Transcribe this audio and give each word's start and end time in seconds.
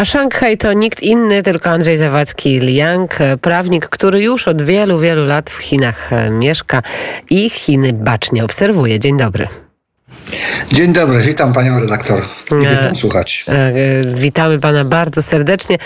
A 0.00 0.04
Szanghaj 0.04 0.58
to 0.58 0.72
nikt 0.72 1.02
inny, 1.02 1.42
tylko 1.42 1.70
Andrzej 1.70 1.98
Zawadzki 1.98 2.60
Liang, 2.60 3.18
prawnik, 3.40 3.88
który 3.88 4.20
już 4.22 4.48
od 4.48 4.62
wielu, 4.62 4.98
wielu 4.98 5.24
lat 5.24 5.50
w 5.50 5.58
Chinach 5.58 6.10
mieszka 6.30 6.82
i 7.30 7.50
Chiny 7.50 7.92
bacznie 7.92 8.44
obserwuje. 8.44 8.98
Dzień 8.98 9.16
dobry. 9.16 9.48
Dzień 10.72 10.92
dobry, 10.92 11.20
witam 11.20 11.52
panią 11.52 11.80
redaktor 11.80 12.18
e, 12.52 12.76
witam 12.76 12.96
słuchać. 12.96 13.44
E, 13.48 13.72
witamy 14.14 14.58
pana 14.58 14.84
bardzo 14.84 15.22
serdecznie. 15.22 15.78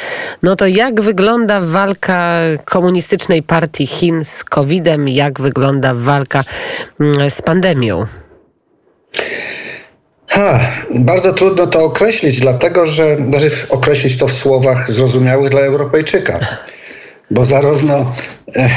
No 0.43 0.57
to 0.57 0.67
jak 0.67 1.01
wygląda 1.01 1.61
walka 1.61 2.41
komunistycznej 2.65 3.43
partii 3.43 3.87
Chin 3.87 4.25
z 4.25 4.45
COVID-em? 4.45 5.09
Jak 5.09 5.41
wygląda 5.41 5.95
walka 5.95 6.45
mm, 7.01 7.31
z 7.31 7.43
pandemią? 7.43 8.07
Ha, 10.35 10.61
bardzo 10.91 11.33
trudno 11.33 11.67
to 11.67 11.85
określić, 11.85 12.41
dlatego 12.41 12.87
że 12.87 13.17
znaczy 13.17 13.51
określić 13.69 14.19
to 14.19 14.29
w 14.29 14.33
słowach 14.33 14.93
zrozumiałych 14.93 15.51
dla 15.51 15.61
Europejczyka. 15.61 16.41
Bo 17.31 17.45
zarówno 17.45 18.13
eh, 18.55 18.71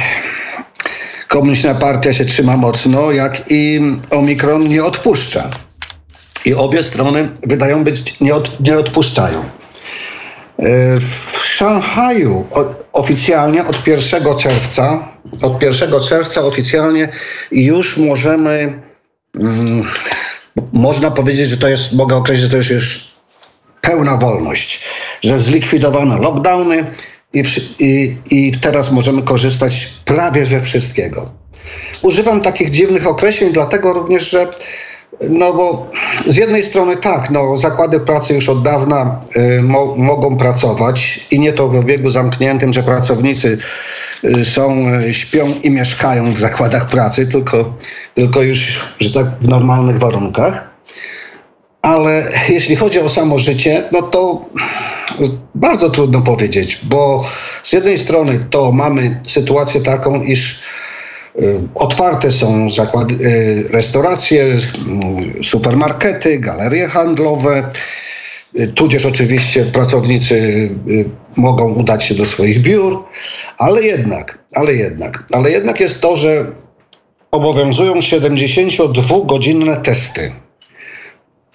komunistyczna 1.27 1.75
partia 1.75 2.13
się 2.13 2.25
trzyma 2.25 2.57
mocno, 2.57 3.11
jak 3.11 3.41
i 3.49 3.79
Omikron 4.09 4.67
nie 4.67 4.83
odpuszcza. 4.83 5.49
I 6.45 6.53
obie 6.53 6.83
strony 6.83 7.29
wydają 7.43 7.83
być, 7.83 8.15
nie, 8.21 8.35
od, 8.35 8.59
nie 8.59 8.77
odpuszczają. 8.77 9.43
W 10.99 11.37
Szanghaju 11.43 12.45
oficjalnie 12.93 13.65
od 13.65 13.87
1 13.87 14.35
czerwca, 14.37 15.07
od 15.41 15.63
1 15.63 15.91
czerwca 16.09 16.41
oficjalnie 16.41 17.09
już 17.51 17.97
możemy, 17.97 18.81
mm, 19.39 19.87
można 20.77 21.11
powiedzieć, 21.11 21.49
że 21.49 21.57
to 21.57 21.67
jest, 21.67 21.93
mogę 21.93 22.15
określić, 22.15 22.45
że 22.45 22.51
to 22.51 22.57
już 22.57 22.69
jest 22.69 22.87
pełna 23.81 24.17
wolność, 24.17 24.83
że 25.21 25.39
zlikwidowano 25.39 26.17
lockdowny, 26.17 26.85
i, 27.33 27.43
i, 27.79 28.17
i 28.31 28.51
teraz 28.51 28.91
możemy 28.91 29.21
korzystać 29.21 29.89
prawie 30.05 30.45
ze 30.45 30.61
wszystkiego. 30.61 31.29
Używam 32.01 32.41
takich 32.41 32.69
dziwnych 32.69 33.07
określeń, 33.07 33.53
dlatego 33.53 33.93
również, 33.93 34.29
że 34.29 34.47
no 35.29 35.53
bo 35.53 35.87
z 36.25 36.35
jednej 36.35 36.63
strony 36.63 36.97
tak, 36.97 37.29
no, 37.29 37.57
zakłady 37.57 37.99
pracy 37.99 38.33
już 38.33 38.49
od 38.49 38.63
dawna 38.63 39.21
y, 39.37 39.63
mo 39.63 39.95
mogą 39.95 40.37
pracować 40.37 41.27
i 41.31 41.39
nie 41.39 41.53
to 41.53 41.67
w 41.67 41.75
obiegu 41.75 42.09
zamkniętym, 42.09 42.73
że 42.73 42.83
pracownicy 42.83 43.57
y, 44.23 44.45
są, 44.45 44.87
y, 44.89 45.13
śpią 45.13 45.53
i 45.63 45.71
mieszkają 45.71 46.33
w 46.33 46.39
zakładach 46.39 46.85
pracy, 46.85 47.27
tylko, 47.27 47.73
tylko 48.13 48.41
już, 48.41 48.81
że 48.99 49.11
tak, 49.11 49.27
w 49.41 49.47
normalnych 49.47 49.99
warunkach. 49.99 50.66
Ale 51.87 52.31
jeśli 52.49 52.75
chodzi 52.75 52.99
o 52.99 53.09
samo 53.09 53.37
życie, 53.37 53.83
no 53.91 54.01
to 54.01 54.45
bardzo 55.55 55.89
trudno 55.89 56.21
powiedzieć, 56.21 56.79
bo 56.83 57.23
z 57.63 57.73
jednej 57.73 57.97
strony 57.97 58.39
to 58.49 58.71
mamy 58.71 59.19
sytuację 59.27 59.81
taką, 59.81 60.23
iż 60.23 60.61
y, 61.41 61.59
Otwarte 61.75 62.31
są 62.31 62.69
zakłady, 62.69 63.13
y, 63.13 63.67
restauracje, 63.69 64.43
y, 65.39 65.43
supermarkety, 65.43 66.39
galerie 66.39 66.87
handlowe, 66.87 67.69
tudzież 68.75 69.05
oczywiście 69.05 69.65
pracownicy 69.65 70.69
mogą 71.37 71.73
udać 71.73 72.03
się 72.03 72.15
do 72.15 72.25
swoich 72.25 72.61
biur, 72.61 73.03
ale 73.57 73.83
jednak, 73.83 74.45
ale 74.55 74.73
jednak, 74.73 75.23
ale 75.31 75.51
jednak 75.51 75.79
jest 75.79 76.01
to, 76.01 76.15
że 76.15 76.45
obowiązują 77.31 77.93
72-godzinne 77.93 79.81
testy. 79.81 80.31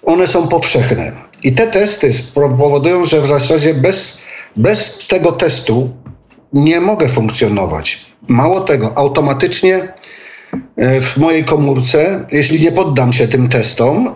One 0.05 0.27
są 0.27 0.47
powszechne. 0.47 1.11
I 1.43 1.51
te 1.51 1.67
testy 1.67 2.11
powodują, 2.33 3.05
że 3.05 3.21
w 3.21 3.27
zasadzie 3.27 3.73
bez, 3.73 4.17
bez 4.55 5.07
tego 5.07 5.31
testu 5.31 5.89
nie 6.53 6.81
mogę 6.81 7.09
funkcjonować. 7.09 8.05
Mało 8.27 8.61
tego, 8.61 8.97
automatycznie 8.97 9.93
e, 10.75 11.01
w 11.01 11.17
mojej 11.17 11.43
komórce, 11.43 12.25
jeśli 12.31 12.61
nie 12.61 12.71
poddam 12.71 13.13
się 13.13 13.27
tym 13.27 13.49
testom, 13.49 14.15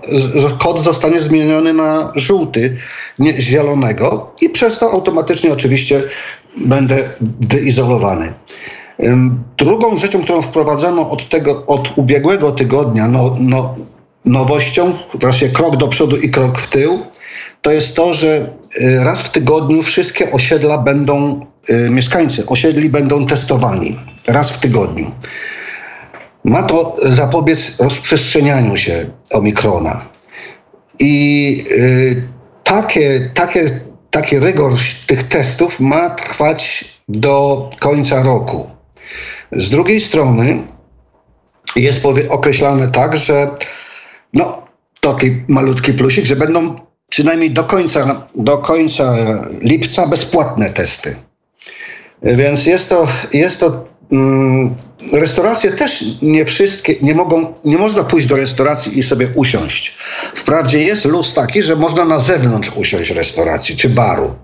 kod 0.59 0.81
zostanie 0.81 1.19
zmieniony 1.19 1.73
na 1.73 2.11
żółty, 2.15 2.77
nie 3.19 3.41
zielonego 3.41 4.31
i 4.41 4.49
przez 4.49 4.79
to 4.79 4.91
automatycznie 4.91 5.53
oczywiście 5.53 6.03
będę 6.65 7.03
wyizolowany. 7.41 8.33
Drugą 9.57 9.97
rzeczą, 9.97 10.23
którą 10.23 10.41
wprowadzono 10.41 11.09
od, 11.09 11.29
tego, 11.29 11.65
od 11.65 11.97
ubiegłego 11.97 12.51
tygodnia, 12.51 13.07
no, 13.07 13.35
no, 13.39 13.75
nowością, 14.27 14.97
właśnie 15.13 15.49
krok 15.49 15.77
do 15.77 15.87
przodu 15.87 16.17
i 16.17 16.29
krok 16.29 16.59
w 16.59 16.67
tył, 16.67 17.05
to 17.61 17.71
jest 17.71 17.95
to, 17.95 18.13
że 18.13 18.53
y, 18.81 19.03
raz 19.03 19.21
w 19.21 19.29
tygodniu 19.29 19.83
wszystkie 19.83 20.31
osiedla 20.31 20.77
będą, 20.77 21.45
y, 21.69 21.89
mieszkańcy 21.89 22.45
osiedli 22.45 22.89
będą 22.89 23.25
testowani. 23.25 23.99
Raz 24.27 24.51
w 24.51 24.57
tygodniu. 24.57 25.11
Ma 26.45 26.63
to 26.63 26.95
zapobiec 27.03 27.79
rozprzestrzenianiu 27.79 28.77
się 28.77 29.05
omikrona. 29.31 30.05
I 30.99 31.63
y, 31.71 32.27
takie, 32.63 33.31
takie, 33.33 33.65
taki 34.11 34.39
rygor 34.39 34.73
tych 35.07 35.23
testów 35.23 35.79
ma 35.79 36.09
trwać 36.09 36.85
do 37.07 37.69
końca 37.79 38.23
roku. 38.23 38.69
Z 39.51 39.69
drugiej 39.69 40.01
strony 40.01 40.59
jest 41.75 42.01
określane 42.29 42.87
tak, 42.87 43.17
że 43.17 43.47
no, 44.37 44.67
taki 45.01 45.41
malutki 45.47 45.93
plusik, 45.93 46.25
że 46.25 46.35
będą 46.35 46.75
przynajmniej 47.09 47.51
do 47.51 47.63
końca, 47.63 48.27
do 48.35 48.57
końca 48.57 49.15
lipca 49.61 50.07
bezpłatne 50.07 50.69
testy. 50.69 51.15
Więc 52.23 52.65
jest 52.65 52.89
to, 52.89 53.07
jest 53.33 53.59
to 53.59 53.87
mm, 54.11 54.75
restauracje 55.13 55.71
też 55.71 56.03
nie 56.21 56.45
wszystkie, 56.45 56.95
nie 57.01 57.15
mogą, 57.15 57.53
nie 57.65 57.77
można 57.77 58.03
pójść 58.03 58.27
do 58.27 58.35
restauracji 58.35 58.99
i 58.99 59.03
sobie 59.03 59.29
usiąść. 59.35 59.97
Wprawdzie 60.35 60.83
jest 60.83 61.05
luz 61.05 61.33
taki, 61.33 61.63
że 61.63 61.75
można 61.75 62.05
na 62.05 62.19
zewnątrz 62.19 62.71
usiąść 62.75 63.11
restauracji 63.11 63.75
czy 63.75 63.89
baru. 63.89 64.35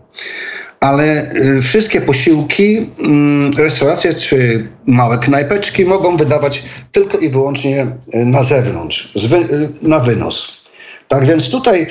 Ale 0.83 1.31
y, 1.33 1.61
wszystkie 1.61 2.01
posiłki, 2.01 2.77
y, 2.77 3.61
restauracje 3.61 4.13
czy 4.13 4.67
małe 4.87 5.17
knajpeczki 5.17 5.85
mogą 5.85 6.17
wydawać 6.17 6.63
tylko 6.91 7.17
i 7.17 7.29
wyłącznie 7.29 7.81
y, 8.15 8.25
na 8.25 8.43
zewnątrz, 8.43 9.15
y, 9.15 9.87
na 9.87 9.99
wynos. 9.99 10.69
Tak 11.07 11.25
więc 11.25 11.49
tutaj 11.49 11.87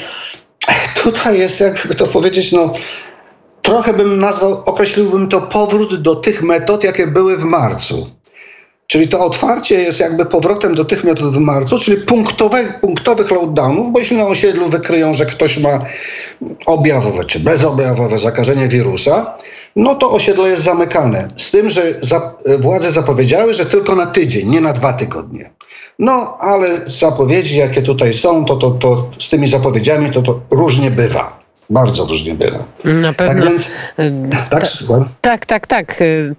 tutaj 1.04 1.38
jest, 1.38 1.60
jakby 1.60 1.94
to 1.94 2.06
powiedzieć, 2.06 2.52
no 2.52 2.72
trochę 3.62 3.92
bym 3.92 4.18
nazwał, 4.18 4.62
określiłbym 4.64 5.28
to 5.28 5.40
powrót 5.40 6.02
do 6.02 6.14
tych 6.14 6.42
metod, 6.42 6.84
jakie 6.84 7.06
były 7.06 7.36
w 7.36 7.44
marcu. 7.44 8.10
Czyli 8.92 9.08
to 9.08 9.20
otwarcie 9.26 9.74
jest 9.74 10.00
jakby 10.00 10.26
powrotem 10.26 10.74
do 10.74 10.84
tych 10.84 11.04
metod 11.04 11.34
w 11.34 11.38
marcu, 11.38 11.78
czyli 11.78 11.96
punktowe, 11.96 12.64
punktowych 12.80 13.30
lockdownów, 13.30 13.92
bo 13.92 13.98
jeśli 13.98 14.16
na 14.16 14.26
osiedlu 14.26 14.68
wykryją, 14.68 15.14
że 15.14 15.26
ktoś 15.26 15.58
ma 15.58 15.78
objawowe 16.66 17.24
czy 17.24 17.40
bezobjawowe 17.40 18.18
zakażenie 18.18 18.68
wirusa, 18.68 19.38
no 19.76 19.94
to 19.94 20.10
osiedle 20.10 20.48
jest 20.48 20.62
zamykane. 20.62 21.28
Z 21.36 21.50
tym, 21.50 21.70
że 21.70 21.82
za, 22.00 22.34
władze 22.60 22.90
zapowiedziały, 22.90 23.54
że 23.54 23.66
tylko 23.66 23.96
na 23.96 24.06
tydzień, 24.06 24.48
nie 24.50 24.60
na 24.60 24.72
dwa 24.72 24.92
tygodnie. 24.92 25.50
No, 25.98 26.36
ale 26.40 26.68
zapowiedzi, 26.84 27.56
jakie 27.56 27.82
tutaj 27.82 28.12
są, 28.12 28.44
to, 28.44 28.56
to, 28.56 28.70
to 28.70 29.10
z 29.18 29.28
tymi 29.28 29.48
zapowiedziami 29.48 30.10
to, 30.10 30.22
to 30.22 30.40
różnie 30.50 30.90
bywa. 30.90 31.41
Bardzo 31.72 32.04
różnie 32.04 32.34
bywa. 32.34 32.64
Na 32.84 33.12
pewno. 33.12 33.34
Tak, 33.34 33.44
więc, 33.44 33.70
tak, 34.50 34.62
Ta, 35.20 35.30
tak, 35.30 35.46
tak, 35.46 35.66
tak. 35.66 35.94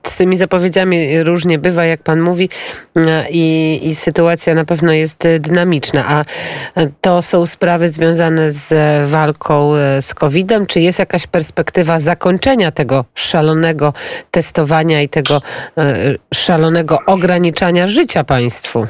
Z 0.07 0.15
tymi 0.15 0.37
zapowiedziami 0.37 1.23
różnie 1.23 1.59
bywa, 1.59 1.85
jak 1.85 2.03
pan 2.03 2.21
mówi, 2.21 2.49
i, 3.29 3.79
i 3.83 3.95
sytuacja 3.95 4.55
na 4.55 4.65
pewno 4.65 4.91
jest 4.91 5.27
dynamiczna. 5.39 6.05
A 6.07 6.23
to 7.01 7.21
są 7.21 7.45
sprawy 7.45 7.89
związane 7.89 8.51
z 8.51 8.69
walką 9.09 9.71
z 10.01 10.13
COVID-em. 10.13 10.65
Czy 10.65 10.79
jest 10.79 10.99
jakaś 10.99 11.27
perspektywa 11.27 11.99
zakończenia 11.99 12.71
tego 12.71 13.05
szalonego 13.15 13.93
testowania 14.31 15.01
i 15.01 15.09
tego 15.09 15.41
szalonego 16.33 16.97
ograniczania 17.05 17.87
życia 17.87 18.23
państwu? 18.23 18.87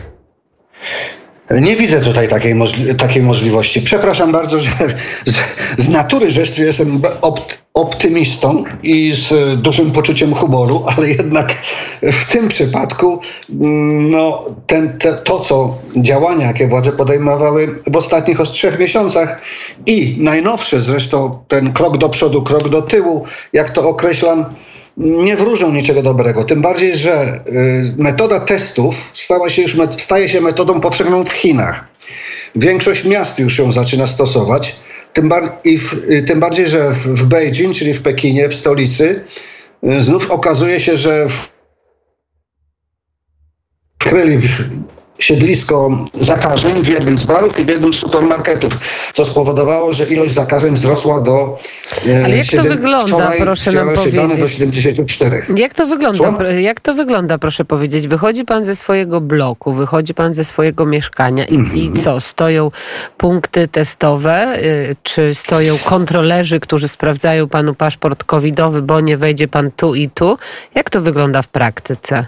Nie 1.61 1.75
widzę 1.75 2.01
tutaj 2.01 2.27
takiej, 2.27 2.55
możli 2.55 2.95
takiej 2.95 3.23
możliwości. 3.23 3.81
Przepraszam 3.81 4.31
bardzo, 4.31 4.59
że 4.59 4.69
z, 5.25 5.35
z 5.83 5.89
natury 5.89 6.31
rzeczy 6.31 6.63
jestem 6.63 7.01
opt 7.21 7.63
optymistą 7.73 8.63
i 8.83 9.11
z 9.11 9.61
dużym 9.61 9.91
poczuciem 9.91 10.33
humoru, 10.33 10.83
ale 10.97 11.09
jednak 11.09 11.55
w 12.01 12.31
tym 12.31 12.47
przypadku 12.47 13.19
mm, 13.49 14.11
no, 14.11 14.43
ten, 14.67 14.97
te, 14.97 15.13
to, 15.13 15.39
co 15.39 15.77
działania, 15.97 16.47
jakie 16.47 16.67
władze 16.67 16.91
podejmowały 16.91 17.67
w 17.91 17.95
ostatnich 17.95 18.37
trzech 18.37 18.79
miesiącach 18.79 19.41
i 19.85 20.17
najnowsze 20.19 20.79
zresztą 20.79 21.39
ten 21.47 21.73
krok 21.73 21.97
do 21.97 22.09
przodu, 22.09 22.41
krok 22.41 22.69
do 22.69 22.81
tyłu, 22.81 23.25
jak 23.53 23.69
to 23.69 23.89
określam, 23.89 24.45
nie 24.97 25.37
wróżą 25.37 25.71
niczego 25.71 26.01
dobrego. 26.01 26.43
Tym 26.43 26.61
bardziej, 26.61 26.97
że 26.97 27.43
y, 27.47 27.95
metoda 27.97 28.39
testów 28.39 29.11
stała 29.13 29.49
się 29.49 29.61
już, 29.61 29.77
staje 29.97 30.29
się 30.29 30.41
metodą 30.41 30.79
powszechną 30.79 31.23
w 31.23 31.31
Chinach. 31.31 31.87
Większość 32.55 33.03
miast 33.05 33.39
już 33.39 33.57
ją 33.57 33.71
zaczyna 33.71 34.07
stosować. 34.07 34.75
Tym, 35.13 35.29
bar- 35.29 35.57
i 35.63 35.77
w, 35.77 36.05
tym 36.27 36.39
bardziej, 36.39 36.67
że 36.67 36.91
w, 36.91 37.07
w 37.07 37.25
Beijing, 37.25 37.75
czyli 37.75 37.93
w 37.93 38.01
Pekinie, 38.01 38.49
w 38.49 38.55
stolicy, 38.55 39.23
znów 39.99 40.31
okazuje 40.31 40.79
się, 40.79 40.97
że 40.97 41.27
wkryli 43.99 44.37
siedlisko 45.19 46.05
zakażeń 46.19 46.83
w 46.83 46.87
jednym 46.87 47.17
z 47.17 47.25
barów 47.25 47.59
i 47.59 47.65
w 47.65 47.69
jednym 47.69 47.93
z 47.93 47.99
supermarketów, 47.99 48.77
co 49.13 49.25
spowodowało, 49.25 49.93
że 49.93 50.05
ilość 50.05 50.33
zakażeń 50.33 50.73
wzrosła 50.73 51.21
do 51.21 51.57
e, 52.07 52.25
Ale 52.25 52.37
jak 52.37 52.45
7, 52.45 52.65
to 52.65 52.71
wygląda, 52.71 53.07
wczoraj, 53.07 53.39
proszę 53.41 53.71
nam 53.71 53.89
powiedzieć? 53.95 54.39
do 54.39 54.47
74. 54.47 55.45
Jak 55.55 55.73
to 55.73 55.87
wygląda, 55.87 56.51
jak 56.51 56.79
to 56.79 56.93
wygląda, 56.93 57.37
proszę 57.37 57.65
powiedzieć? 57.65 58.07
Wychodzi 58.07 58.45
pan 58.45 58.65
ze 58.65 58.75
swojego 58.75 59.21
bloku, 59.21 59.73
wychodzi 59.73 60.13
pan 60.13 60.33
ze 60.33 60.43
swojego 60.43 60.85
mieszkania 60.85 61.45
i, 61.45 61.57
-hmm. 61.57 61.77
i 61.77 61.87
mhm. 61.87 62.03
co? 62.03 62.21
Stoją 62.21 62.71
punkty 63.17 63.67
testowe, 63.67 64.57
y, 64.63 64.95
czy 65.03 65.35
stoją 65.35 65.77
kontrolerzy, 65.77 66.59
którzy 66.59 66.87
sprawdzają 66.87 67.49
panu 67.49 67.75
paszport 67.75 68.23
covidowy, 68.23 68.81
bo 68.81 68.99
nie 68.99 69.17
wejdzie 69.17 69.47
pan 69.47 69.71
tu 69.71 69.95
i 69.95 70.09
tu? 70.09 70.37
Jak 70.75 70.89
to 70.89 71.01
wygląda 71.01 71.41
w 71.41 71.47
praktyce? 71.47 72.25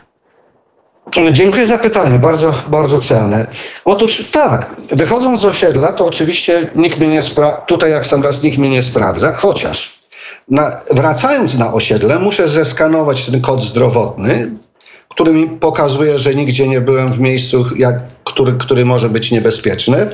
Dziękuję 1.32 1.68
za 1.68 1.78
pytanie, 1.78 2.20
bardzo, 2.20 2.54
bardzo 2.68 3.00
cenne. 3.00 3.48
Otóż 3.86 4.32
tak, 4.32 4.76
wychodząc 4.92 5.40
z 5.40 5.46
osiedla, 5.46 5.94
to 5.94 6.06
oczywiście 6.06 6.70
nikt 6.76 7.00
mnie 7.00 7.08
nie 7.08 7.22
sprawdza, 7.22 7.62
tutaj 7.62 7.92
jak 7.92 8.06
sam 8.06 8.24
raz 8.24 8.44
nikt 8.44 8.58
mnie 8.58 8.70
nie 8.70 8.84
sprawdza, 8.84 9.34
chociaż 9.34 10.00
na, 10.50 10.72
wracając 10.92 11.58
na 11.58 11.74
osiedle 11.74 12.20
muszę 12.20 12.48
zeskanować 12.48 13.26
ten 13.26 13.42
kod 13.42 13.62
zdrowotny, 13.62 14.52
który 15.10 15.34
mi 15.34 15.50
pokazuje, 15.50 16.20
że 16.20 16.36
nigdzie 16.36 16.68
nie 16.68 16.82
byłem 16.82 17.08
w 17.08 17.20
miejscu, 17.20 17.66
jak, 17.78 17.96
który, 18.24 18.54
który 18.54 18.86
może 18.86 19.10
być 19.10 19.32
niebezpieczny 19.32 20.10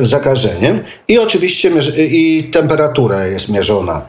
zakażeniem 0.00 0.84
i 1.08 1.18
oczywiście 1.18 1.70
i 1.96 2.50
temperatura 2.52 3.26
jest 3.26 3.48
mierzona. 3.48 4.08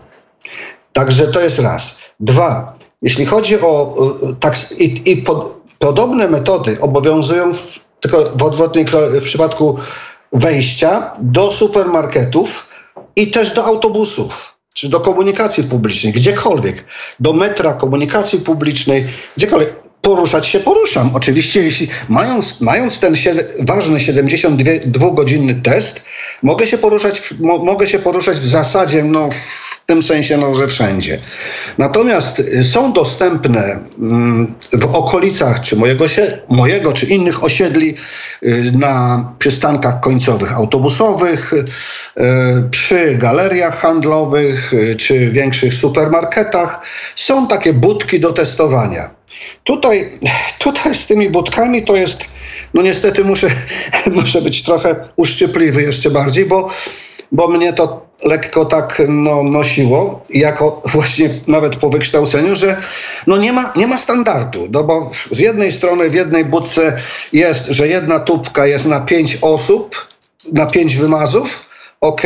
Także 0.93 1.27
to 1.27 1.41
jest 1.41 1.59
raz. 1.59 2.01
Dwa, 2.19 2.73
jeśli 3.01 3.25
chodzi 3.25 3.61
o 3.61 3.95
tak, 4.39 4.55
i, 4.79 5.11
i 5.11 5.17
pod, 5.17 5.58
Podobne 5.79 6.27
metody 6.27 6.77
obowiązują 6.81 7.51
tylko 7.99 8.23
w 8.35 8.43
odwrotnej 8.43 8.85
w 9.21 9.23
przypadku 9.23 9.77
wejścia 10.33 11.11
do 11.19 11.51
supermarketów 11.51 12.69
i 13.15 13.31
też 13.31 13.53
do 13.53 13.65
autobusów 13.65 14.55
czy 14.73 14.89
do 14.89 14.99
komunikacji 14.99 15.63
publicznej, 15.63 16.13
gdziekolwiek, 16.13 16.85
do 17.19 17.33
metra, 17.33 17.73
komunikacji 17.73 18.39
publicznej, 18.39 19.07
gdziekolwiek 19.37 19.75
poruszać 20.01 20.47
się 20.47 20.59
poruszam. 20.59 21.11
Oczywiście, 21.13 21.61
jeśli 21.61 21.87
mając, 22.09 22.61
mając 22.61 22.99
ten 22.99 23.15
ważny 23.59 23.99
72-godzinny 23.99 25.61
test, 25.61 26.05
mogę 26.43 26.67
się 26.67 26.77
poruszać, 26.77 27.33
mo, 27.39 27.57
mogę 27.57 27.87
się 27.87 27.99
poruszać 27.99 28.37
w 28.37 28.47
zasadzie 28.47 29.03
no, 29.03 29.29
w 29.89 29.91
tym 29.91 30.03
sensie, 30.03 30.37
no, 30.37 30.55
że 30.55 30.67
wszędzie. 30.67 31.19
Natomiast 31.77 32.39
y, 32.39 32.63
są 32.63 32.93
dostępne 32.93 33.79
mm, 33.99 34.55
w 34.73 34.95
okolicach 34.95 35.61
czy 35.61 35.75
mojego, 35.75 36.05
mojego 36.49 36.93
czy 36.93 37.05
innych 37.05 37.43
osiedli 37.43 37.95
y, 38.43 38.71
na 38.75 39.25
przystankach 39.39 39.99
końcowych 39.99 40.55
autobusowych, 40.55 41.53
y, 41.53 41.63
przy 42.71 43.15
galeriach 43.15 43.77
handlowych 43.81 44.71
czy 44.97 45.31
większych 45.31 45.73
supermarketach 45.73 46.81
są 47.15 47.47
takie 47.47 47.73
budki 47.73 48.19
do 48.19 48.31
testowania. 48.31 49.09
Tutaj, 49.63 50.09
tutaj 50.59 50.95
z 50.95 51.07
tymi 51.07 51.29
budkami 51.29 51.83
to 51.83 51.95
jest, 51.95 52.23
no 52.73 52.81
niestety 52.81 53.23
muszę, 53.23 53.47
muszę 54.11 54.41
być 54.41 54.63
trochę 54.63 54.95
uszczypliwy 55.15 55.81
jeszcze 55.81 56.09
bardziej, 56.09 56.45
bo, 56.45 56.69
bo 57.31 57.47
mnie 57.47 57.73
to 57.73 58.08
lekko 58.23 58.65
tak 58.65 59.01
no, 59.07 59.43
nosiło, 59.43 60.21
jako 60.29 60.81
właśnie 60.85 61.29
nawet 61.47 61.75
po 61.75 61.89
wykształceniu, 61.89 62.55
że 62.55 62.77
no 63.27 63.37
nie 63.37 63.53
ma, 63.53 63.73
nie 63.75 63.87
ma 63.87 63.97
standardu, 63.97 64.67
no 64.71 64.83
bo 64.83 65.11
z 65.31 65.39
jednej 65.39 65.71
strony 65.71 66.09
w 66.09 66.13
jednej 66.13 66.45
budce 66.45 66.97
jest, 67.33 67.65
że 67.65 67.87
jedna 67.87 68.19
tubka 68.19 68.65
jest 68.65 68.85
na 68.85 68.99
pięć 68.99 69.37
osób, 69.41 70.07
na 70.53 70.65
pięć 70.65 70.97
wymazów, 70.97 71.69
ok, 72.01 72.21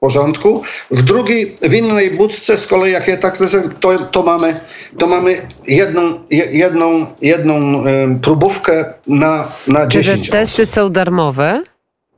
porządku. 0.00 0.62
W 0.90 1.02
drugiej, 1.02 1.56
w 1.62 1.74
innej 1.74 2.10
budce 2.10 2.56
z 2.56 2.66
kolei, 2.66 2.92
jak 2.92 3.08
je 3.08 3.18
tak 3.18 3.38
to, 3.80 3.98
to 3.98 4.22
mamy, 4.22 4.60
to 4.98 5.06
mamy 5.06 5.46
jedną, 5.66 6.00
jedną, 6.30 7.06
jedną 7.22 7.84
próbówkę 8.22 8.94
na, 9.06 9.52
na 9.66 9.86
10 9.86 10.24
Czy 10.24 10.30
te 10.30 10.38
testy 10.38 10.62
osób. 10.62 10.74
są 10.74 10.90
darmowe? 10.90 11.62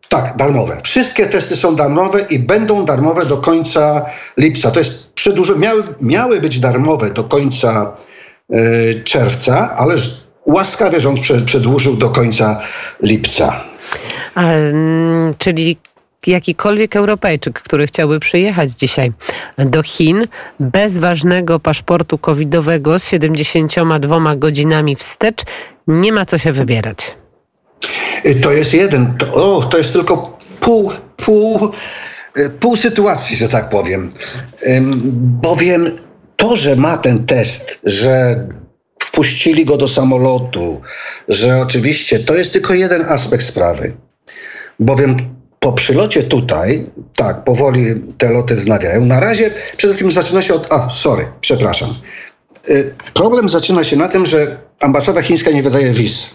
Tak, 0.09 0.37
darmowe. 0.37 0.81
Wszystkie 0.83 1.27
testy 1.27 1.57
są 1.57 1.77
darmowe 1.77 2.21
i 2.21 2.39
będą 2.39 2.85
darmowe 2.85 3.27
do 3.27 3.37
końca 3.37 4.07
lipca. 4.37 4.71
To 4.71 4.79
jest 4.79 5.13
przedłużone. 5.13 5.59
Miały, 5.59 5.83
miały 6.01 6.41
być 6.41 6.61
darmowe 6.61 7.11
do 7.11 7.25
końca 7.25 7.97
y, 8.55 9.03
czerwca, 9.05 9.77
ale 9.77 9.95
łaskawie 10.47 11.01
rząd 11.01 11.21
przedłużył 11.47 11.97
do 11.97 12.11
końca 12.11 12.61
lipca. 13.03 13.65
A, 14.35 14.45
czyli 15.39 15.77
jakikolwiek 16.27 16.97
Europejczyk, 16.97 17.61
który 17.61 17.87
chciałby 17.87 18.21
przyjechać 18.21 18.71
dzisiaj 18.71 19.13
do 19.59 19.83
Chin 19.83 20.27
bez 20.61 20.99
ważnego 20.99 21.61
paszportu 21.61 22.19
covidowego 22.19 22.99
z 22.99 23.05
72 23.05 24.37
godzinami 24.37 24.97
wstecz, 24.97 25.43
nie 25.87 26.13
ma 26.13 26.27
co 26.27 26.39
się 26.39 26.53
wybierać. 26.53 27.15
To 28.43 28.53
jest 28.53 28.75
jeden, 28.75 29.17
to, 29.19 29.35
o, 29.35 29.63
to 29.63 29.79
jest 29.79 29.93
tylko 29.93 30.39
pół, 30.61 30.93
pół, 31.17 31.73
pół 32.61 32.77
sytuacji, 32.77 33.37
że 33.37 33.49
tak 33.49 33.69
powiem. 33.69 34.13
Bowiem 35.43 35.91
to, 36.37 36.57
że 36.57 36.77
ma 36.77 36.97
ten 36.97 37.27
test, 37.27 37.79
że 37.85 38.47
wpuścili 39.03 39.65
go 39.65 39.77
do 39.77 39.89
samolotu, 39.89 40.81
że 41.29 41.61
oczywiście 41.61 42.19
to 42.19 42.35
jest 42.35 42.53
tylko 42.53 42.75
jeden 42.75 43.03
aspekt 43.03 43.45
sprawy. 43.45 43.93
Bowiem 44.81 45.17
po 45.61 45.73
przylocie 45.73 46.23
tutaj, 46.23 46.91
tak, 47.17 47.45
powoli 47.45 47.95
te 48.19 48.31
loty 48.31 48.55
wznawiają. 48.55 49.05
Na 49.05 49.21
razie 49.21 49.51
przede 49.51 49.95
wszystkim 49.95 50.11
zaczyna 50.11 50.43
się 50.43 50.55
od. 50.55 50.73
A, 50.73 50.89
sorry, 50.89 51.25
przepraszam. 51.41 51.95
Y, 52.71 52.95
problem 53.15 53.49
zaczyna 53.49 53.85
się 53.85 53.97
na 53.97 54.09
tym, 54.09 54.27
że 54.27 54.59
ambasada 54.81 55.23
chińska 55.23 55.51
nie 55.51 55.63
wydaje 55.63 55.93
wiz. 55.93 56.27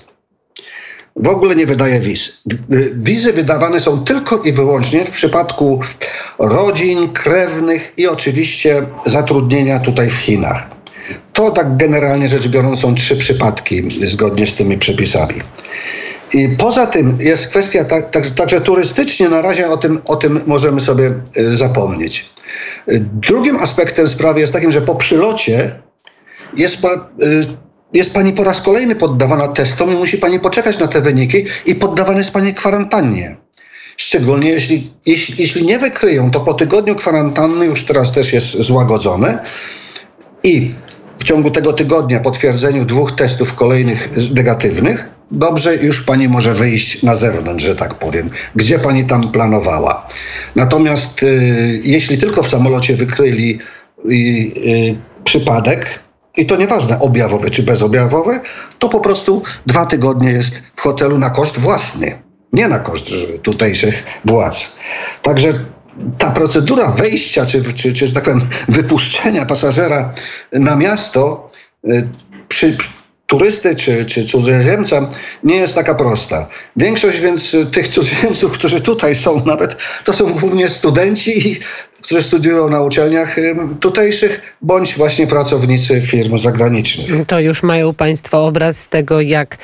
W 1.15 1.27
ogóle 1.27 1.55
nie 1.55 1.65
wydaje 1.65 1.99
wiz. 1.99 2.43
Wizy 2.95 3.33
wydawane 3.33 3.79
są 3.79 4.03
tylko 4.03 4.37
i 4.37 4.53
wyłącznie 4.53 5.05
w 5.05 5.11
przypadku 5.11 5.79
rodzin, 6.39 7.13
krewnych 7.13 7.93
i 7.97 8.07
oczywiście 8.07 8.87
zatrudnienia 9.05 9.79
tutaj 9.79 10.09
w 10.09 10.15
Chinach. 10.15 10.69
To 11.33 11.51
tak 11.51 11.77
generalnie 11.77 12.27
rzecz 12.27 12.47
biorąc 12.47 12.79
są 12.79 12.95
trzy 12.95 13.17
przypadki 13.17 14.05
zgodnie 14.07 14.47
z 14.47 14.55
tymi 14.55 14.77
przepisami. 14.77 15.35
I 16.33 16.49
poza 16.49 16.87
tym 16.87 17.17
jest 17.19 17.47
kwestia, 17.47 17.85
tak, 17.85 18.09
tak, 18.09 18.29
także 18.29 18.61
turystycznie 18.61 19.29
na 19.29 19.41
razie 19.41 19.69
o 19.69 19.77
tym, 19.77 20.01
o 20.05 20.15
tym 20.15 20.41
możemy 20.47 20.81
sobie 20.81 21.13
y, 21.37 21.57
zapomnieć. 21.57 22.29
Y, 22.91 22.99
drugim 22.99 23.57
aspektem 23.57 24.07
sprawy 24.07 24.39
jest 24.39 24.53
takim, 24.53 24.71
że 24.71 24.81
po 24.81 24.95
przylocie 24.95 25.79
jest, 26.57 26.75
y, 26.75 26.87
jest 27.93 28.13
pani 28.13 28.33
po 28.33 28.43
raz 28.43 28.61
kolejny 28.61 28.95
poddawana 28.95 29.47
testom 29.47 29.93
i 29.93 29.95
musi 29.95 30.17
pani 30.17 30.39
poczekać 30.39 30.79
na 30.79 30.87
te 30.87 31.01
wyniki 31.01 31.45
i 31.65 31.75
poddawana 31.75 32.17
jest 32.17 32.31
pani 32.31 32.53
kwarantannie. 32.53 33.37
Szczególnie 33.97 34.49
jeśli, 34.49 34.89
jeśli, 35.05 35.35
jeśli 35.37 35.65
nie 35.65 35.79
wykryją, 35.79 36.31
to 36.31 36.39
po 36.39 36.53
tygodniu 36.53 36.95
kwarantanny 36.95 37.65
już 37.65 37.85
teraz 37.85 38.11
też 38.11 38.33
jest 38.33 38.47
złagodzone 38.47 39.43
i 40.43 40.71
w 41.19 41.23
ciągu 41.23 41.49
tego 41.49 41.73
tygodnia 41.73 42.19
potwierdzeniu 42.19 42.85
dwóch 42.85 43.11
testów 43.11 43.53
kolejnych 43.53 44.09
negatywnych, 44.33 45.09
dobrze, 45.31 45.75
już 45.75 46.01
pani 46.01 46.27
może 46.27 46.53
wyjść 46.53 47.03
na 47.03 47.15
zewnątrz, 47.15 47.65
że 47.65 47.75
tak 47.75 47.93
powiem, 47.95 48.29
gdzie 48.55 48.79
pani 48.79 49.05
tam 49.05 49.31
planowała. 49.31 50.07
Natomiast 50.55 51.23
y, 51.23 51.81
jeśli 51.83 52.17
tylko 52.17 52.43
w 52.43 52.49
samolocie 52.49 52.95
wykryli 52.95 53.59
y, 54.05 54.13
y, 54.13 54.95
przypadek, 55.23 55.99
i 56.37 56.45
to 56.45 56.57
nieważne 56.57 56.99
objawowy 56.99 57.51
czy 57.51 57.63
bezobjawowy, 57.63 58.39
to 58.79 58.89
po 58.89 58.99
prostu 58.99 59.43
dwa 59.65 59.85
tygodnie 59.85 60.31
jest 60.31 60.53
w 60.75 60.81
hotelu 60.81 61.17
na 61.17 61.29
koszt 61.29 61.59
własny, 61.59 62.21
nie 62.53 62.67
na 62.67 62.79
koszt 62.79 63.05
tutejszych 63.43 64.03
władz. 64.25 64.75
Także 65.21 65.53
ta 66.17 66.31
procedura 66.31 66.87
wejścia, 66.87 67.45
czy, 67.45 67.73
czy, 67.73 67.93
czy 67.93 68.07
że 68.07 68.13
tak 68.13 68.23
powiem, 68.23 68.41
wypuszczenia 68.67 69.45
pasażera 69.45 70.13
na 70.51 70.75
miasto 70.75 71.51
y, 71.85 72.09
przy, 72.47 72.77
turysty 73.31 73.75
czy, 73.75 74.05
czy 74.05 74.25
cudzoziemca 74.25 75.09
nie 75.43 75.55
jest 75.55 75.75
taka 75.75 75.95
prosta. 75.95 76.47
Większość 76.75 77.19
więc 77.19 77.55
tych 77.71 77.87
cudzoziemców, 77.87 78.51
którzy 78.51 78.81
tutaj 78.81 79.15
są 79.15 79.45
nawet, 79.45 79.75
to 80.03 80.13
są 80.13 80.33
głównie 80.33 80.69
studenci 80.69 81.47
i, 81.47 81.59
którzy 82.01 82.21
studiują 82.21 82.69
na 82.69 82.81
uczelniach 82.81 83.35
tutejszych, 83.79 84.55
bądź 84.61 84.97
właśnie 84.97 85.27
pracownicy 85.27 86.01
firm 86.01 86.37
zagranicznych. 86.37 87.25
To 87.27 87.39
już 87.39 87.63
mają 87.63 87.93
Państwo 87.93 88.45
obraz 88.45 88.87
tego, 88.87 89.21
jak 89.21 89.57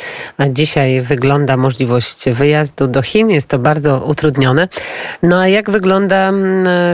dzisiaj 0.49 1.01
wygląda 1.01 1.57
możliwość 1.57 2.29
wyjazdu 2.29 2.87
do 2.87 3.01
Chin. 3.01 3.29
Jest 3.29 3.47
to 3.47 3.59
bardzo 3.59 4.05
utrudnione. 4.05 4.67
No 5.23 5.39
a 5.39 5.47
jak 5.47 5.69
wygląda 5.69 6.31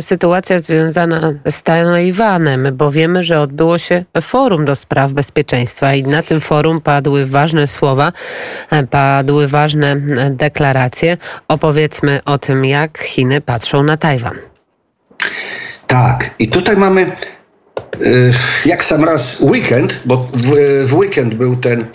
sytuacja 0.02 0.60
związana 0.60 1.34
z 1.50 1.64
Tajwanem? 1.64 2.68
Bo 2.74 2.92
wiemy, 2.92 3.24
że 3.24 3.40
odbyło 3.40 3.80
się 3.80 4.04
forum 4.22 4.66
do 4.66 4.76
spraw 4.76 5.14
bezpieczeństwa 5.14 5.94
i 5.96 6.04
na 6.04 6.24
tym 6.24 6.42
forum 6.42 6.82
padły 6.82 7.26
ważne 7.26 7.68
słowa, 7.68 8.14
padły 8.90 9.48
ważne 9.48 9.96
deklaracje. 10.32 11.18
Opowiedzmy 11.48 12.20
o 12.26 12.38
tym, 12.38 12.66
jak 12.66 12.98
Chiny 12.98 13.42
patrzą 13.42 13.84
na 13.84 13.98
Tajwan. 13.98 14.53
Tak, 15.94 16.36
i 16.40 16.48
tutaj 16.48 16.78
mamy 16.78 17.12
y, 18.02 18.34
jak 18.66 18.84
sam 18.84 19.04
raz 19.04 19.42
weekend, 19.42 20.00
bo 20.06 20.28
w, 20.86 20.94
weekend 20.94 21.34
był 21.34 21.56
ten, 21.56 21.86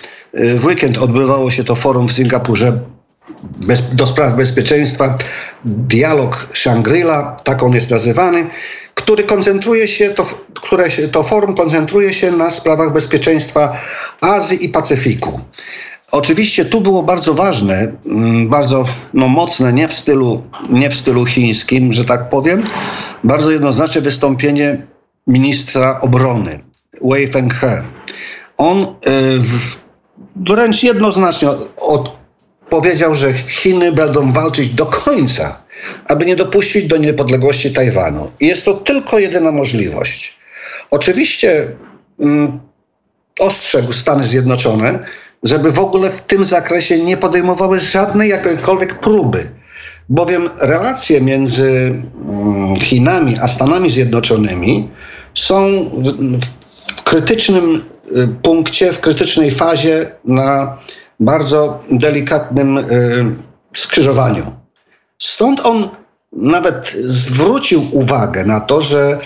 y, 0.40 0.55
w 0.55 0.64
weekend 0.64 0.99
odbywało 0.99 1.50
się 1.50 1.64
to 1.64 1.75
forum 1.75 2.09
w 2.09 2.12
Singapurze 2.12 2.81
bez, 3.67 3.95
do 3.95 4.07
spraw 4.07 4.35
bezpieczeństwa, 4.35 5.19
dialog 5.64 6.49
Shangri-La, 6.52 7.37
tak 7.45 7.62
on 7.62 7.73
jest 7.73 7.90
nazywany, 7.90 8.47
który 8.95 9.25
koncentruje 9.25 9.88
się, 9.88 10.11
to, 10.11 10.26
które 10.55 10.88
to 11.12 11.23
forum 11.23 11.55
koncentruje 11.55 12.14
się 12.14 12.31
na 12.31 12.50
sprawach 12.50 12.93
bezpieczeństwa 12.93 13.76
Azji 14.21 14.64
i 14.64 14.69
Pacyfiku. 14.69 15.40
Oczywiście 16.12 16.65
tu 16.65 16.81
było 16.81 17.03
bardzo 17.03 17.35
ważne, 17.35 17.93
mm, 18.07 18.49
bardzo 18.49 18.85
no, 19.15 19.29
mocne, 19.29 19.73
nie 19.73 19.88
w, 19.88 19.93
stylu, 19.93 20.43
nie 20.71 20.91
w 20.91 20.95
stylu 20.95 21.27
chińskim, 21.27 21.93
że 21.93 22.05
tak 22.05 22.29
powiem, 22.29 22.65
bardzo 23.25 23.50
jednoznaczne 23.50 24.00
wystąpienie 24.00 24.87
ministra 25.27 26.00
obrony 26.00 26.61
Wei 27.03 27.27
Fenghe. 27.27 27.83
On 28.57 28.83
y, 28.83 28.87
wręcz 30.37 30.83
jednoznacznie 30.83 31.49
od, 31.77 32.17
powiedział, 32.69 33.15
że 33.15 33.35
Chiny 33.35 33.93
będą 33.93 34.33
walczyć 34.33 34.69
do 34.69 34.87
końca, 34.87 35.62
aby 36.05 36.25
nie 36.25 36.37
dopuścić 36.37 36.85
do 36.85 36.97
niepodległości 36.97 37.73
Tajwanu. 37.73 38.31
I 38.41 38.47
jest 38.47 38.65
to 38.65 38.75
tylko 38.75 39.19
jedyna 39.19 39.53
możliwość. 39.53 40.38
Oczywiście 40.91 41.77
mm, 42.21 42.61
ostrzegł 43.41 43.93
Stany 43.93 44.25
Zjednoczone, 44.25 44.99
żeby 45.42 45.73
w 45.73 45.78
ogóle 45.78 46.11
w 46.11 46.21
tym 46.21 46.45
zakresie 46.45 47.04
nie 47.04 47.16
podejmowały 47.16 47.80
żadnej 47.80 48.30
jakiejkolwiek 48.30 49.00
próby. 49.00 49.50
Bowiem 50.09 50.49
relacje 50.61 51.21
między 51.21 51.68
mm, 52.28 52.76
Chinami 52.76 53.37
a 53.42 53.49
Stanami 53.49 53.90
Zjednoczonymi 53.90 54.90
są 55.35 55.68
w 56.99 57.02
krytycznym 57.02 57.85
y, 58.16 58.28
punkcie, 58.42 58.92
w 58.92 59.00
krytycznej 59.00 59.50
fazie 59.50 60.11
na 60.25 60.78
bardzo 61.21 61.78
delikatnym 61.90 62.78
y, 62.78 62.85
skrzyżowaniu. 63.76 64.45
Stąd 65.18 65.66
on 65.66 65.88
nawet 66.33 66.97
zwrócił 67.04 67.83
uwagę 67.92 68.45
na 68.45 68.61
to, 68.61 68.83
że 68.83 69.18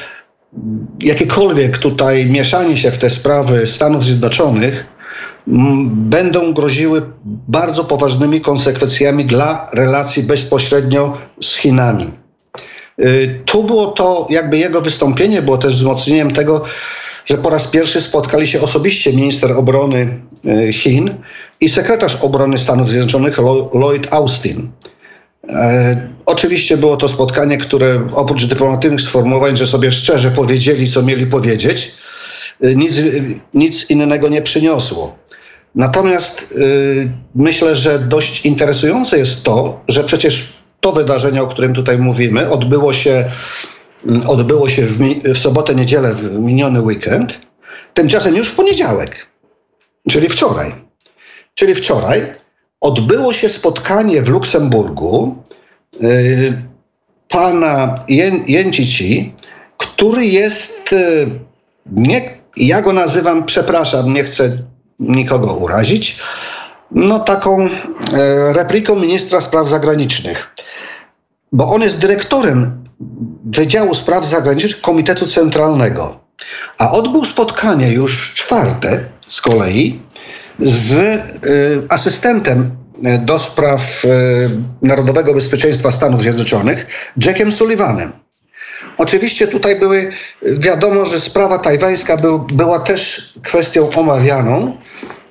jakiekolwiek 1.03 1.79
tutaj 1.79 2.27
mieszanie 2.27 2.77
się 2.77 2.91
w 2.91 2.99
te 2.99 3.11
sprawy 3.11 3.67
Stanów 3.67 4.05
Zjednoczonych 4.05 4.87
będą 5.87 6.53
groziły 6.53 7.03
bardzo 7.49 7.85
poważnymi 7.85 8.41
konsekwencjami 8.41 9.25
dla 9.25 9.71
relacji 9.73 10.23
bezpośrednio 10.23 11.19
z 11.41 11.57
Chinami. 11.57 12.11
Y, 12.99 13.41
tu 13.45 13.65
było 13.65 13.87
to, 13.87 14.27
jakby 14.31 14.59
jego 14.59 14.81
wystąpienie 14.81 15.43
było 15.43 15.59
też 15.59 15.73
wzmocnieniem 15.73 16.31
tego, 16.31 16.65
że 17.25 17.39
po 17.39 17.51
raz 17.51 17.67
pierwszy 17.67 18.01
spotkali 18.01 18.47
się 18.47 18.61
osobiście 18.61 19.13
minister 19.13 19.53
obrony 19.53 20.21
y, 20.69 20.73
Chin 20.73 21.15
i 21.61 21.69
sekretarz 21.69 22.15
obrony 22.21 22.59
Stanów 22.59 22.89
Zjednoczonych 22.89 23.39
Lloyd 23.75 24.07
Austin. 24.11 24.71
E, 25.49 26.09
oczywiście 26.27 26.77
było 26.77 26.97
to 26.97 27.09
spotkanie, 27.09 27.59
które 27.59 28.09
oprócz 28.15 28.47
dyplomatycznych 28.47 29.01
sformułowań, 29.01 29.57
że 29.57 29.67
sobie 29.67 29.93
szczerze 29.93 30.31
powiedzieli, 30.31 30.91
co 30.91 31.03
mieli 31.03 31.27
powiedzieć, 31.27 31.95
y, 32.65 32.77
nic, 32.77 33.01
nic 33.55 33.91
innego 33.91 34.29
nie 34.29 34.43
przyniosło. 34.43 35.22
Natomiast 35.75 36.53
y, 36.53 37.13
myślę, 37.35 37.77
że 37.77 37.99
dość 37.99 38.47
interesujące 38.47 39.19
jest 39.19 39.45
to, 39.45 39.81
że 39.89 40.05
przecież 40.05 40.53
to 40.81 40.93
wydarzenie, 40.93 41.43
o 41.43 41.47
którym 41.47 41.75
tutaj 41.75 41.99
mówimy, 41.99 42.51
odbyło 42.51 42.93
się, 42.93 43.25
mm, 44.07 44.29
odbyło 44.29 44.69
się 44.69 44.83
w, 44.83 44.99
w 45.35 45.39
sobotę, 45.39 45.75
niedzielę, 45.75 46.15
w 46.15 46.39
miniony 46.39 46.81
weekend. 46.81 47.41
Tymczasem 47.95 48.37
już 48.37 48.49
w 48.49 48.55
poniedziałek, 48.55 49.27
czyli 50.09 50.29
wczoraj. 50.29 50.73
Czyli 51.55 51.75
wczoraj 51.75 52.33
odbyło 52.81 53.33
się 53.33 53.49
spotkanie 53.49 54.23
w 54.23 54.29
Luksemburgu 54.29 55.43
y, 56.03 56.57
pana 57.29 57.95
Jen, 58.09 58.45
Jęcici, 58.47 59.35
który 59.79 60.27
jest, 60.27 60.93
y, 60.93 61.27
nie, 61.87 62.21
ja 62.57 62.83
go 62.83 62.93
nazywam, 62.93 63.45
przepraszam, 63.45 64.15
nie 64.15 64.25
chcę 64.25 64.59
nikogo 64.99 65.55
urazić, 65.55 66.21
no 66.91 67.19
taką 67.19 67.61
e, 67.63 67.69
repliką 68.53 68.97
ministra 68.97 69.41
spraw 69.41 69.69
zagranicznych. 69.69 70.55
Bo 71.53 71.69
on 71.69 71.83
jest 71.83 71.99
dyrektorem 71.99 72.83
Wydziału 73.45 73.95
Spraw 73.95 74.25
Zagranicznych 74.25 74.81
Komitetu 74.81 75.27
Centralnego. 75.27 76.21
A 76.79 76.93
odbył 76.93 77.25
spotkanie 77.25 77.93
już 77.93 78.35
czwarte 78.35 79.05
z 79.29 79.41
kolei 79.41 80.01
z 80.61 80.93
y, 80.93 81.19
asystentem 81.89 82.71
do 83.21 83.39
spraw 83.39 84.05
y, 84.05 84.09
narodowego 84.83 85.35
bezpieczeństwa 85.35 85.93
Stanów 85.93 86.23
Zjednoczonych, 86.23 86.87
Jackiem 87.27 87.53
Sullivanem. 87.53 88.13
Oczywiście 88.99 89.47
tutaj 89.47 89.81
były, 89.81 90.11
wiadomo, 90.43 91.05
że 91.05 91.21
sprawa 91.21 91.59
tajwańska 91.59 92.17
był, 92.17 92.39
była 92.39 92.79
też 92.79 93.33
kwestią 93.43 93.91
omawianą 93.91 94.77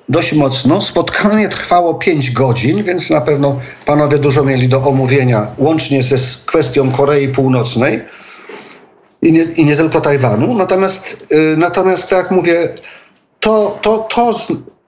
dość 0.08 0.32
mocno. 0.32 0.80
Spotkanie 0.80 1.48
trwało 1.48 1.94
5 1.94 2.30
godzin, 2.30 2.82
więc 2.82 3.10
na 3.10 3.20
pewno 3.20 3.60
panowie 3.86 4.18
dużo 4.18 4.44
mieli 4.44 4.68
do 4.68 4.84
omówienia, 4.84 5.46
łącznie 5.58 6.02
ze 6.02 6.16
kwestią 6.46 6.92
Korei 6.92 7.28
Północnej 7.28 8.04
i 9.22 9.32
nie, 9.32 9.42
i 9.42 9.64
nie 9.64 9.76
tylko 9.76 10.00
Tajwanu. 10.00 10.54
Natomiast, 10.54 11.26
yy, 11.30 11.56
natomiast 11.56 12.08
tak 12.08 12.18
jak 12.18 12.30
mówię, 12.30 12.74
to, 13.40 13.78
to, 13.82 13.98
to 13.98 14.34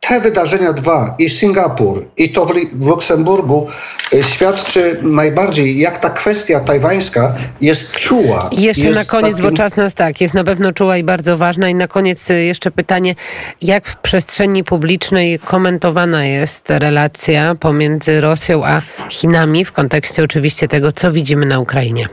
te 0.08 0.20
wydarzenia 0.20 0.72
dwa, 0.72 1.14
i 1.18 1.30
Singapur, 1.30 2.04
i 2.16 2.28
to 2.28 2.46
w, 2.46 2.86
Luksemburgu, 2.86 3.68
y, 4.14 4.22
świadczy 4.22 4.98
najbardziej, 5.02 5.78
jak 5.78 5.98
ta 5.98 6.10
kwestia 6.10 6.60
tajwańska 6.60 7.34
jest 7.60 7.92
czuła. 7.92 8.50
Jeszcze 8.52 8.82
jest 8.82 8.98
na 8.98 9.04
koniec, 9.04 9.36
takim... 9.36 9.50
bo 9.50 9.56
czas 9.56 9.76
nas 9.76 9.94
tak, 9.94 10.20
jest 10.20 10.34
na 10.34 10.44
pewno 10.44 10.72
czuła 10.72 10.96
i 10.96 11.04
bardzo 11.04 11.38
ważna. 11.38 11.68
I 11.68 11.74
na 11.74 11.88
koniec 11.88 12.30
y, 12.30 12.44
jeszcze 12.44 12.70
pytanie, 12.70 13.14
jak 13.62 13.88
w 13.88 13.96
przestrzeni 13.96 14.64
publicznej 14.64 15.38
komentowana 15.38 16.26
jest 16.26 16.64
relacja 16.68 17.54
pomiędzy 17.54 18.20
Rosją 18.20 18.64
a 18.64 18.82
Chinami 19.10 19.64
w 19.64 19.72
kontekście 19.72 20.22
oczywiście 20.22 20.68
tego, 20.68 20.92
co 20.92 21.12
widzimy 21.12 21.46
na 21.46 21.58
Ukrainie? 21.58 22.08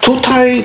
Tutaj 0.00 0.64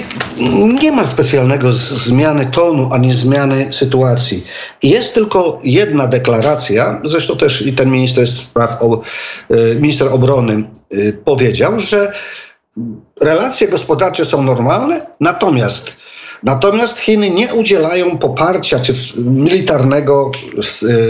nie 0.82 0.92
ma 0.92 1.06
specjalnego 1.06 1.74
zmiany 1.74 2.46
tonu 2.46 2.90
ani 2.92 3.14
zmiany 3.14 3.74
sytuacji. 3.74 4.44
Jest 4.84 5.14
tylko 5.14 5.60
jedna 5.64 6.08
deklaracja, 6.08 7.02
zresztą 7.06 7.38
też 7.38 7.62
i 7.62 7.74
ten 7.74 7.90
minister, 7.92 8.28
spraw, 8.28 8.70
e, 8.82 9.76
minister 9.76 10.08
obrony 10.08 10.54
e, 10.92 11.14
powiedział, 11.14 11.80
że 11.80 12.14
relacje 13.22 13.68
gospodarcze 13.68 14.26
są 14.26 14.44
normalne, 14.44 15.02
natomiast 15.20 16.03
Natomiast 16.44 17.00
Chiny 17.00 17.30
nie 17.30 17.54
udzielają 17.54 18.18
poparcia 18.18 18.80
czy 18.80 18.94
militarnego 19.18 20.32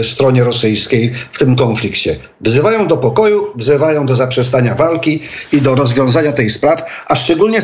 e, 0.00 0.04
stronie 0.04 0.44
rosyjskiej 0.44 1.12
w 1.32 1.38
tym 1.38 1.56
konflikcie. 1.56 2.16
Wzywają 2.40 2.86
do 2.86 2.96
pokoju, 2.96 3.52
wzywają 3.56 4.06
do 4.06 4.14
zaprzestania 4.14 4.74
walki 4.74 5.22
i 5.52 5.60
do 5.60 5.74
rozwiązania 5.74 6.32
tej 6.32 6.50
spraw, 6.50 7.04
a 7.06 7.14
szczególnie 7.14 7.58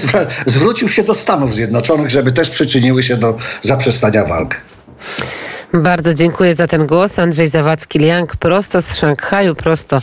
zwrócił 0.46 0.88
się 0.88 1.02
do 1.02 1.14
Stanów 1.14 1.54
Zjednoczonych, 1.54 2.10
żeby 2.10 2.32
też 2.32 2.50
przyczyniły 2.50 3.02
się 3.02 3.16
do 3.16 3.36
zaprzestania 3.60 4.24
walk. 4.24 4.60
Bardzo 5.74 6.14
dziękuję 6.14 6.54
za 6.54 6.66
ten 6.66 6.86
głos. 6.86 7.18
Andrzej 7.18 7.48
Zawadzki-Liang 7.48 8.36
prosto 8.36 8.82
z 8.82 8.94
Szanghaju, 8.94 9.54
prosto 9.54 10.00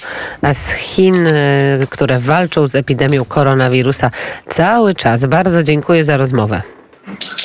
z 0.53 0.71
Chin, 0.71 1.27
e, 1.27 1.87
które 1.89 2.19
walczą 2.19 2.67
z 2.67 2.75
epidemią 2.75 3.25
koronawirusa 3.25 4.11
cały 4.49 4.95
czas. 4.95 5.25
Bardzo 5.25 5.63
dziękuję 5.63 6.03
za 6.05 6.17
rozmowę. 6.17 6.76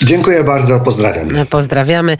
Dziękuję 0.02 0.44
bardzo, 0.44 0.80
pozdrawiam. 0.80 1.28
Pozdrawiamy. 1.50 2.10